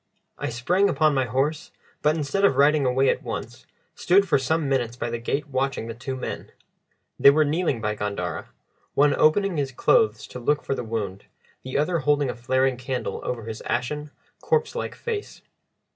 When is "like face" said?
14.73-15.43